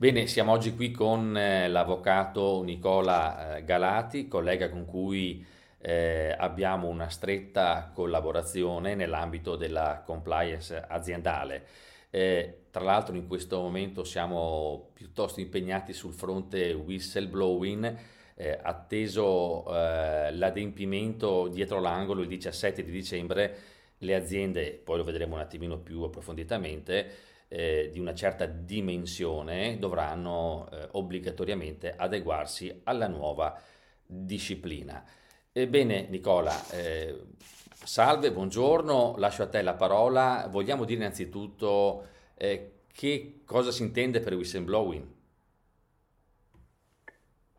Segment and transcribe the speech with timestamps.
[0.00, 5.44] Bene, siamo oggi qui con eh, l'avvocato Nicola eh, Galati, collega con cui
[5.78, 11.66] eh, abbiamo una stretta collaborazione nell'ambito della compliance aziendale.
[12.08, 17.98] Eh, tra l'altro in questo momento siamo piuttosto impegnati sul fronte whistleblowing,
[18.36, 23.58] eh, atteso eh, l'adempimento dietro l'angolo il 17 di dicembre,
[23.98, 30.68] le aziende, poi lo vedremo un attimino più approfonditamente, eh, di una certa dimensione dovranno
[30.70, 33.60] eh, obbligatoriamente adeguarsi alla nuova
[34.06, 35.04] disciplina.
[35.52, 37.22] Ebbene Nicola, eh,
[37.72, 40.46] salve, buongiorno, lascio a te la parola.
[40.48, 45.04] Vogliamo dire innanzitutto eh, che cosa si intende per whistleblowing?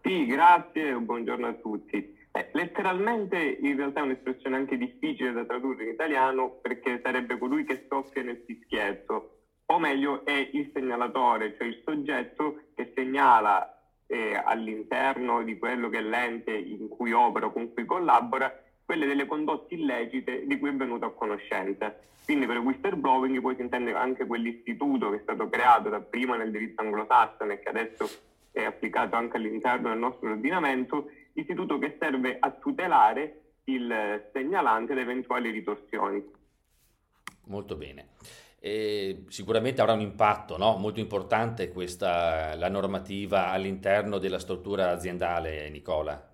[0.02, 2.18] Sì, grazie, buongiorno a tutti.
[2.32, 7.66] Eh, letteralmente in realtà è un'espressione anche difficile da tradurre in italiano perché sarebbe colui
[7.66, 9.41] che soffia nel fischietto
[9.72, 16.00] o meglio è il segnalatore, cioè il soggetto che segnala eh, all'interno di quello che
[16.00, 20.70] è l'ente in cui opera o con cui collabora quelle delle condotte illecite di cui
[20.70, 21.96] è venuto a conoscenza.
[22.26, 26.82] Quindi per whistleblowing poi si intende anche quell'istituto che è stato creato dapprima nel diritto
[26.82, 28.10] anglosassone e che adesso
[28.52, 35.00] è applicato anche all'interno del nostro ordinamento, istituto che serve a tutelare il segnalante da
[35.00, 36.40] eventuali ritorsioni.
[37.46, 38.10] Molto bene.
[38.64, 40.78] E sicuramente avrà un impatto no?
[40.78, 46.30] molto importante questa, la normativa all'interno della struttura aziendale, Nicola.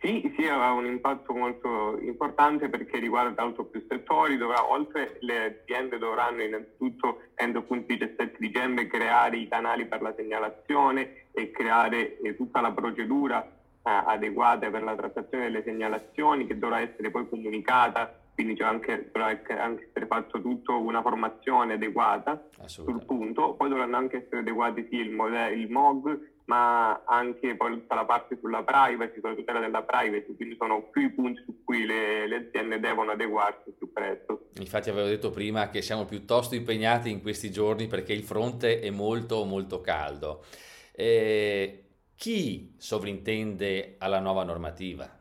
[0.00, 5.44] Sì, sì, avrà un impatto molto importante perché riguarda molto più settori, dovrà, oltre le
[5.44, 12.18] aziende dovranno innanzitutto entro il 17 dicembre creare i canali per la segnalazione e creare
[12.18, 13.50] eh, tutta la procedura eh,
[13.82, 19.26] adeguata per la trattazione delle segnalazioni che dovrà essere poi comunicata quindi c'è anche, dovrà
[19.26, 24.96] anche essere fatto tutto una formazione adeguata sul punto, poi dovranno anche essere adeguati sì
[24.96, 29.82] il, modello, il MOG, ma anche poi tutta la parte sulla privacy, sulla tutela della
[29.82, 34.48] privacy, quindi sono più i punti su cui le, le aziende devono adeguarsi più presto.
[34.58, 38.90] Infatti avevo detto prima che siamo piuttosto impegnati in questi giorni perché il fronte è
[38.90, 40.44] molto molto caldo.
[40.92, 41.84] Eh,
[42.16, 45.20] chi sovrintende alla nuova normativa?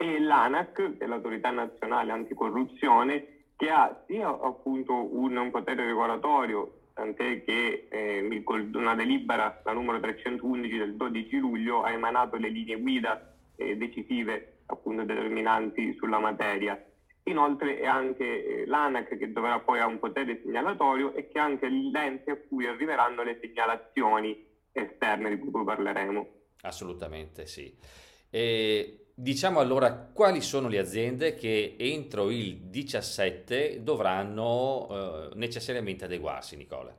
[0.00, 6.82] E l'ANAC, che è l'autorità nazionale anticorruzione, che ha sia appunto un, un potere regolatorio,
[6.94, 8.44] tant'è che eh,
[8.74, 14.60] una delibera, la numero 311 del 12 luglio, ha emanato le linee guida eh, decisive,
[14.66, 16.80] appunto determinanti sulla materia.
[17.24, 21.40] Inoltre è anche eh, l'ANAC che dovrà poi ha un potere segnalatorio e che è
[21.40, 26.28] anche l'ente a cui arriveranno le segnalazioni esterne di cui poi parleremo.
[26.62, 27.76] Assolutamente sì.
[28.30, 36.56] E Diciamo allora quali sono le aziende che entro il 17 dovranno eh, necessariamente adeguarsi,
[36.56, 36.94] Nicola?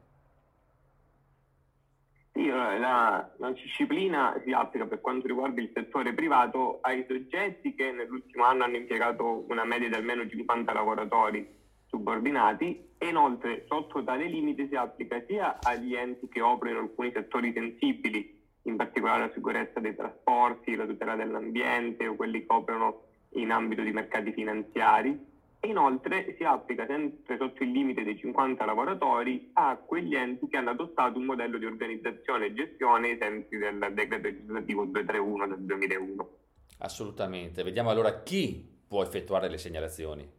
[2.33, 7.93] Sì, la, la, disciplina si applica per quanto riguarda il settore privato ai soggetti che
[7.93, 11.47] nell'ultimo anno hanno impiegato una media di almeno 50 lavoratori
[11.85, 17.11] subordinati e inoltre sotto tale limite si applica sia agli enti che operano in alcuni
[17.13, 23.03] settori sensibili in particolare la sicurezza dei trasporti, la tutela dell'ambiente o quelli che operano
[23.33, 25.27] in ambito di mercati finanziari.
[25.61, 30.55] E inoltre si applica sempre sotto il limite dei 50 lavoratori a quegli enti che
[30.55, 35.65] hanno adottato un modello di organizzazione e gestione ai sensi del decreto legislativo 231 del
[35.65, 36.29] 2001.
[36.77, 37.63] Assolutamente.
[37.63, 40.38] Vediamo allora chi può effettuare le segnalazioni.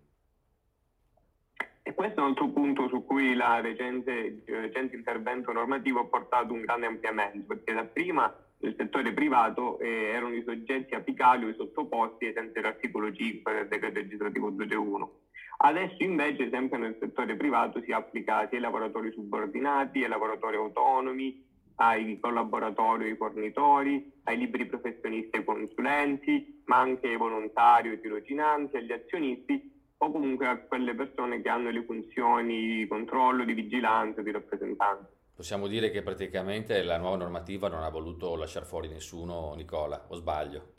[2.00, 6.62] E questo è un altro punto su cui il recente intervento normativo ha portato un
[6.62, 11.55] grande ampliamento, perché da prima nel settore privato eh, erano i soggetti apicali o i
[11.55, 15.12] sottoposti ai sensi dell'articolo 5 del decreto legislativo 221.
[15.59, 21.44] Adesso invece sempre nel settore privato si applica sia ai lavoratori subordinati, ai lavoratori autonomi,
[21.75, 28.78] ai collaboratori, ai fornitori, ai liberi professionisti e consulenti, ma anche ai volontari ai tirocinanti,
[28.78, 34.22] agli azionisti o comunque a quelle persone che hanno le funzioni di controllo, di vigilanza,
[34.22, 35.08] di rappresentanza.
[35.35, 40.14] Possiamo dire che praticamente la nuova normativa non ha voluto lasciare fuori nessuno, Nicola, o
[40.14, 40.73] sbaglio?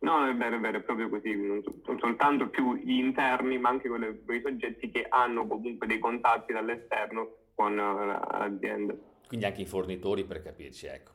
[0.00, 1.62] No, è vero, è vero, è proprio così, non,
[1.98, 7.72] soltanto più gli interni, ma anche quei soggetti che hanno comunque dei contatti dall'esterno con
[7.72, 8.94] uh, l'azienda.
[9.28, 11.12] Quindi anche i fornitori per capirci, ecco.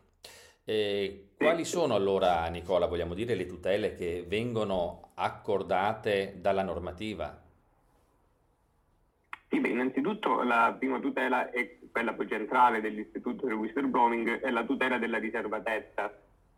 [0.67, 7.39] E quali sono allora, Nicola, vogliamo dire, le tutele che vengono accordate dalla normativa?
[9.47, 14.65] Sì, beh, innanzitutto la prima tutela è quella poi centrale dell'istituto del whistleblowing, è la
[14.65, 16.11] tutela della riservatezza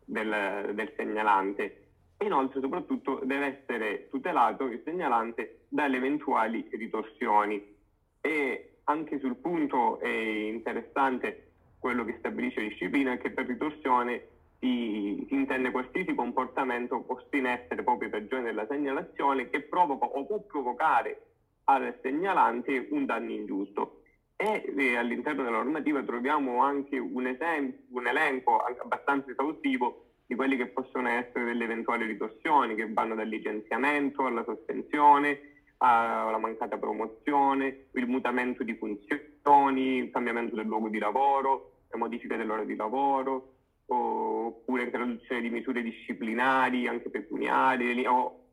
[0.06, 1.88] del, del segnalante.
[2.24, 7.76] Inoltre, soprattutto, deve essere tutelato il segnalante dalle eventuali ritorsioni.
[8.22, 11.47] E anche sul punto è interessante
[11.78, 14.26] quello che stabilisce disciplina è che per ritorsione
[14.58, 20.06] si, si, intende qualsiasi comportamento posto in essere proprio per ragione della segnalazione che provoca
[20.06, 21.22] o può provocare
[21.64, 24.02] al segnalante un danno ingiusto.
[24.36, 30.56] E eh, all'interno della normativa troviamo anche un, esempio, un elenco abbastanza esaustivo di quelli
[30.56, 35.40] che possono essere delle eventuali ritorsioni che vanno dal licenziamento alla sospensione,
[35.78, 39.37] alla mancata promozione, il mutamento di funzioni,
[39.76, 43.52] il cambiamento del luogo di lavoro, la modifica dell'ora di lavoro,
[43.86, 48.44] oppure introduzione di misure disciplinari, anche pecuniarie, o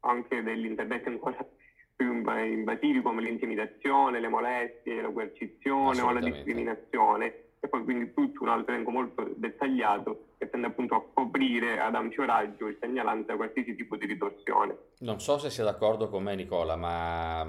[0.00, 1.36] anche degli interventi ancora
[1.94, 8.42] più invasivi come l'intimidazione, le molestie, la coercizione o la discriminazione e poi quindi tutto
[8.42, 13.26] un altro elenco molto dettagliato che tende appunto a coprire ad ampio raggio il segnalante
[13.26, 14.76] da qualsiasi tipo di ritorsione.
[14.98, 17.48] Non so se sia d'accordo con me Nicola, ma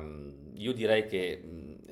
[0.53, 1.41] io direi che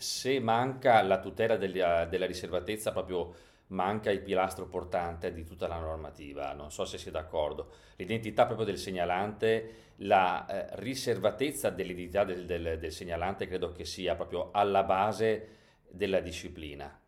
[0.02, 3.34] se manca la tutela della, della riservatezza proprio
[3.68, 7.72] manca il pilastro portante di tutta la normativa, non so se sia d'accordo.
[7.96, 14.16] L'identità proprio del segnalante, la eh, riservatezza dell'identità del, del, del segnalante credo che sia
[14.16, 15.58] proprio alla base
[15.88, 17.00] della disciplina.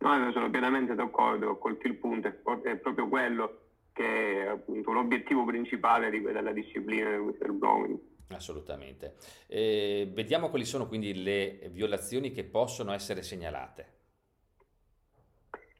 [0.00, 3.60] No, sono pienamente d'accordo, ho colto il punto, è proprio quello
[3.92, 7.98] che è appunto l'obiettivo principale della disciplina del whistleblowing.
[8.28, 9.16] Assolutamente.
[9.46, 13.96] Eh, vediamo quali sono quindi le violazioni che possono essere segnalate.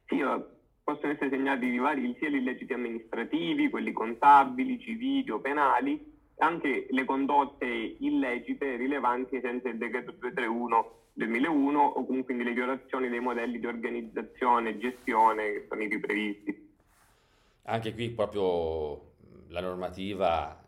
[0.07, 0.17] Sì,
[0.83, 6.87] possono essere segnalati di vari sia gli illeciti amministrativi, quelli contabili, civili o penali, anche
[6.89, 13.59] le condotte illecite rilevanti senza il decreto 231 2001 o comunque le violazioni dei modelli
[13.59, 16.77] di organizzazione e gestione che sono ivi previsti.
[17.65, 19.15] Anche qui proprio
[19.49, 20.65] la normativa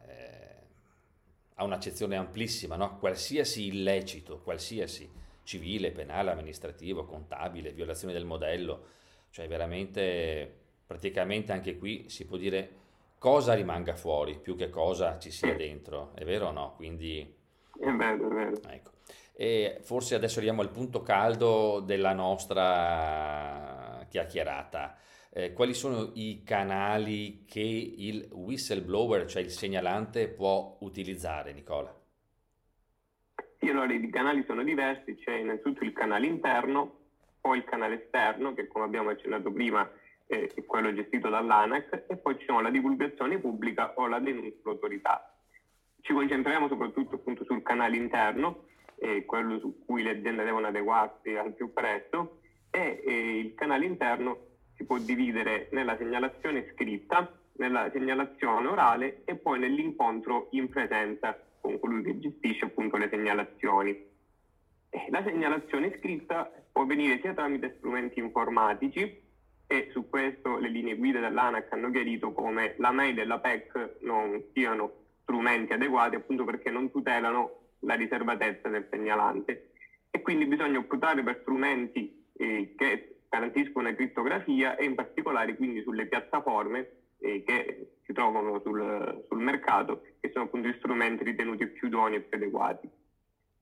[1.60, 2.96] ha un'accezione amplissima, no?
[2.96, 5.08] qualsiasi illecito, qualsiasi
[5.42, 8.86] civile, penale, amministrativo, contabile, violazione del modello,
[9.28, 12.78] cioè veramente praticamente anche qui si può dire
[13.18, 16.72] cosa rimanga fuori più che cosa ci sia dentro, è vero o no?
[16.76, 17.36] Quindi...
[17.78, 18.56] È vero, è vero.
[18.68, 18.92] Ecco.
[19.34, 24.96] E forse adesso arriviamo al punto caldo della nostra chiacchierata.
[25.32, 31.97] Eh, quali sono i canali che il whistleblower, cioè il segnalante, può utilizzare, Nicola?
[33.61, 36.99] Sì, allora i canali sono diversi, c'è innanzitutto il canale interno,
[37.41, 39.88] poi il canale esterno, che come abbiamo accennato prima
[40.27, 45.32] è quello gestito dall'ANAC, e poi c'è la divulgazione pubblica o la denuncia all'autorità.
[46.00, 48.65] Ci concentriamo soprattutto appunto sul canale interno,
[48.97, 52.41] eh, quello su cui le aziende devono adeguarsi al più presto
[52.71, 54.50] e eh, il canale interno
[54.81, 61.79] si può dividere nella segnalazione scritta, nella segnalazione orale e poi nell'incontro in presenza con
[61.79, 64.09] colui che gestisce appunto le segnalazioni.
[65.11, 69.23] La segnalazione scritta può avvenire sia tramite strumenti informatici
[69.67, 73.99] e su questo le linee guida dell'ANAC hanno chiarito come la mail e la PEC
[74.00, 74.93] non siano
[75.23, 79.73] strumenti adeguati appunto perché non tutelano la riservatezza del segnalante
[80.11, 85.81] e quindi bisogna optare per strumenti eh, che garantiscono la crittografia e in particolare quindi
[85.82, 86.88] sulle piattaforme
[87.21, 92.17] eh, che si trovano sul, sul, mercato che sono appunto gli strumenti ritenuti più idonei
[92.17, 92.91] e più adeguati.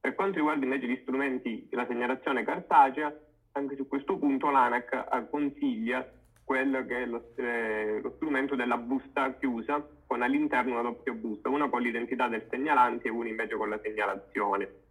[0.00, 3.15] Per quanto riguarda invece gli strumenti della segnalazione cartacea,
[3.53, 6.10] anche su questo punto l'ANAC consiglia
[6.44, 11.51] quello che è lo, eh, lo strumento della busta chiusa con all'interno una doppia busta,
[11.51, 14.87] una con l'identità del segnalante e una invece con la segnalazione.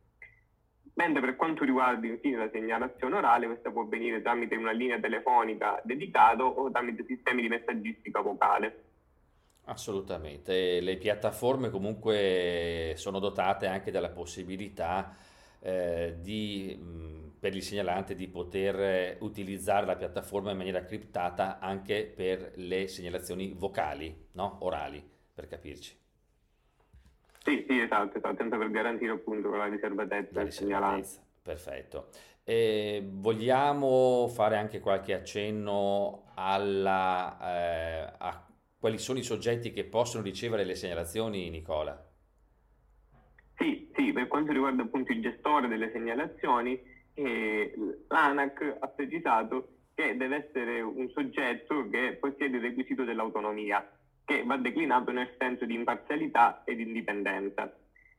[0.98, 5.80] Mentre per quanto riguarda infine la segnalazione orale, questa può avvenire tramite una linea telefonica
[5.84, 8.84] dedicata o tramite sistemi di messaggistica vocale.
[9.66, 15.16] Assolutamente, le piattaforme comunque sono dotate anche della possibilità
[15.60, 22.54] eh, di per il segnalante di poter utilizzare la piattaforma in maniera criptata anche per
[22.56, 24.58] le segnalazioni vocali, no?
[24.62, 25.96] orali, per capirci.
[27.48, 31.08] Sì, sì, esatto, esatto, sempre per garantire appunto la riservatezza del segnalante.
[31.42, 32.10] Perfetto.
[32.44, 38.46] E vogliamo fare anche qualche accenno alla, eh, a
[38.78, 42.06] quali sono i soggetti che possono ricevere le segnalazioni, Nicola?
[43.56, 46.78] Sì, sì, per quanto riguarda appunto il gestore delle segnalazioni,
[47.14, 47.74] e
[48.10, 53.90] l'ANAC ha precisato che deve essere un soggetto che possiede il requisito dell'autonomia,
[54.28, 57.66] che va declinato nel senso di imparzialità ed indipendenza.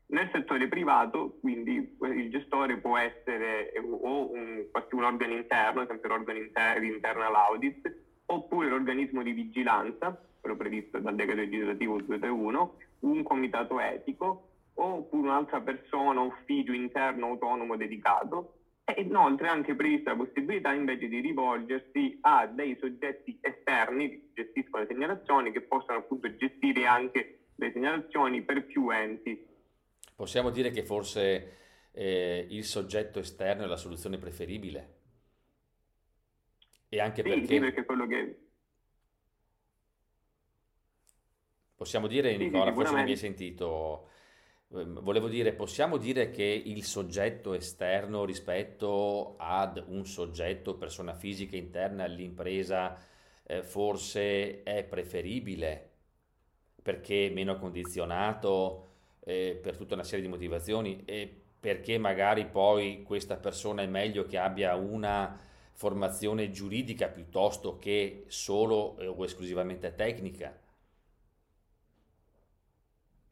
[0.07, 6.39] Nel settore privato, quindi, il gestore può essere o un, un organo interno, sempre l'organo
[6.39, 7.93] inter- internal audit,
[8.25, 14.39] oppure l'organismo di vigilanza, quello previsto dal decreto legislativo 231, un comitato etico
[14.81, 18.47] oppure un'altra persona, ufficio interno autonomo dedicato.
[18.91, 24.31] E inoltre è anche prevista la possibilità invece di rivolgersi a dei soggetti esterni che
[24.33, 29.47] gestiscono le segnalazioni, che possono appunto gestire anche le segnalazioni per più enti.
[30.15, 31.57] Possiamo dire che forse
[31.93, 34.97] eh, il soggetto esterno è la soluzione preferibile?
[36.89, 37.47] E anche sì, perché...
[37.47, 38.39] Sì, perché quello che...
[41.77, 44.09] Possiamo dire, Nicola, sì, forse non mi hai sentito
[44.69, 52.05] volevo dire, possiamo dire che il soggetto esterno rispetto ad un soggetto, persona fisica interna
[52.05, 52.97] all'impresa,
[53.45, 55.87] eh, forse è preferibile
[56.83, 58.87] perché meno condizionato
[59.21, 64.25] eh, per tutta una serie di motivazioni e perché magari poi questa persona è meglio
[64.25, 65.39] che abbia una
[65.73, 70.57] formazione giuridica piuttosto che solo o esclusivamente tecnica.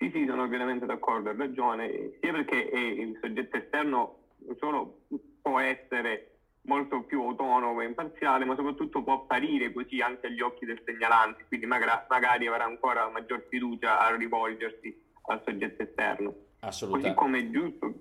[0.07, 4.13] Sì, sì, sono pienamente d'accordo, hai ragione, sia perché il soggetto esterno
[4.57, 4.93] solo
[5.41, 6.23] può essere
[6.63, 11.45] molto più autonomo e imparziale, ma soprattutto può apparire così anche agli occhi del segnalante,
[11.49, 16.35] quindi magari, magari avrà ancora maggior fiducia a rivolgersi al soggetto esterno.
[16.61, 17.15] Assolutamente.
[17.15, 17.93] Così come è giusto,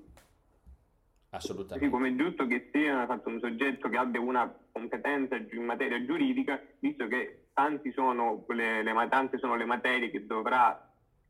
[1.29, 1.89] Assolutamente.
[1.89, 6.03] Così come è giusto che sia fatto un soggetto che abbia una competenza in materia
[6.05, 10.77] giuridica, visto che tanti sono le, le, tante sono le materie che dovrà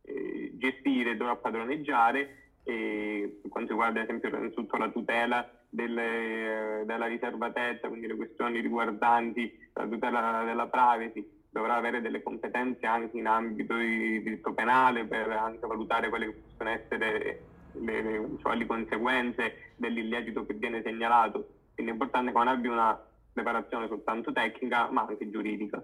[0.06, 7.06] eh, gestire, dovrà padroneggiare e per quanto riguarda ad esempio innanzitutto la tutela delle, della
[7.06, 13.28] riservatezza, quindi le questioni riguardanti la tutela della privacy, dovrà avere delle competenze anche in
[13.28, 19.74] ambito di diritto penale per anche valutare quelle che possono essere le, le eventuali conseguenze
[19.76, 21.48] dell'illecito che viene segnalato.
[21.74, 25.84] Quindi è importante che non abbia una preparazione soltanto tecnica ma anche giuridica.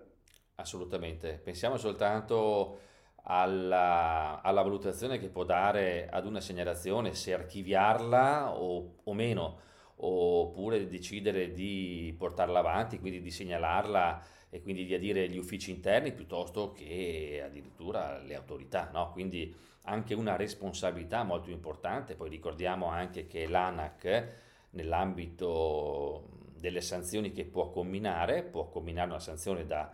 [0.56, 1.40] Assolutamente.
[1.44, 2.90] Pensiamo soltanto
[3.24, 9.60] alla, alla, valutazione che può dare ad una segnalazione, se archiviarla o, o, meno,
[9.98, 16.12] oppure decidere di portarla avanti, quindi di segnalarla e quindi di adire gli uffici interni
[16.12, 18.90] piuttosto che addirittura le autorità.
[18.92, 19.12] No?
[19.12, 24.30] Quindi anche una responsabilità molto importante, poi ricordiamo anche che l'ANAC
[24.72, 29.92] nell'ambito delle sanzioni che può comminare, può comminare una sanzione da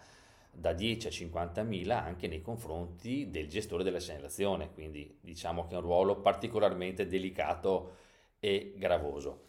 [0.60, 5.76] da 10 a 50 mila anche nei confronti del gestore della segnalazione, quindi diciamo che
[5.76, 7.98] è un ruolo particolarmente delicato
[8.40, 9.46] e gravoso.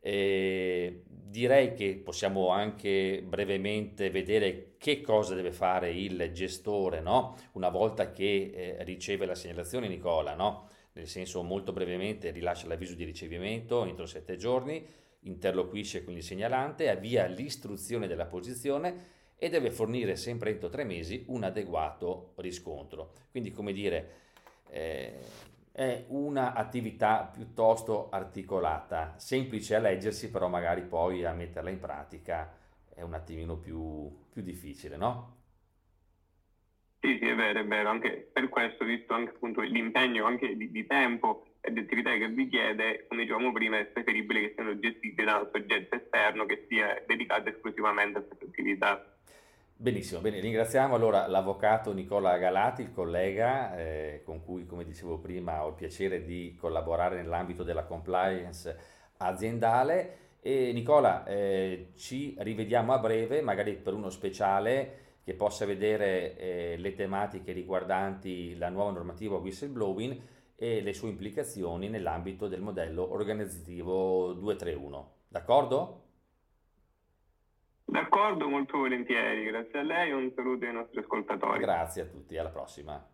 [0.00, 7.36] E direi che possiamo anche brevemente vedere che cosa deve fare il gestore no?
[7.52, 10.68] una volta che eh, riceve la segnalazione, Nicola, no?
[10.94, 14.84] nel senso molto brevemente rilascia l'avviso di ricevimento entro 7 giorni,
[15.20, 21.24] interloquisce con il segnalante, avvia l'istruzione della posizione e deve fornire sempre entro tre mesi
[21.28, 23.12] un adeguato riscontro.
[23.30, 24.14] Quindi, come dire,
[24.70, 25.12] eh,
[25.70, 32.52] è un'attività piuttosto articolata, semplice a leggersi, però magari poi a metterla in pratica
[32.92, 35.36] è un attimino più, più difficile, no?
[37.00, 40.68] Sì, sì, è vero, è vero, anche per questo, visto anche appunto l'impegno anche di,
[40.72, 45.22] di tempo e di attività che richiede, come dicevamo prima, è preferibile che siano gestite
[45.22, 49.17] da un soggetto esterno che sia dedicato esclusivamente a questa attività.
[49.80, 55.64] Benissimo, bene, ringraziamo allora l'avvocato Nicola Galati, il collega eh, con cui, come dicevo prima,
[55.64, 58.76] ho il piacere di collaborare nell'ambito della compliance
[59.18, 60.38] aziendale.
[60.40, 66.76] E Nicola, eh, ci rivediamo a breve, magari per uno speciale che possa vedere eh,
[66.76, 70.20] le tematiche riguardanti la nuova normativa whistleblowing
[70.56, 75.12] e le sue implicazioni nell'ambito del modello organizzativo 231.
[75.28, 76.07] D'accordo?
[77.90, 79.44] D'accordo, molto volentieri.
[79.44, 81.58] Grazie a lei e un saluto ai nostri ascoltatori.
[81.60, 83.08] Grazie a tutti, alla prossima.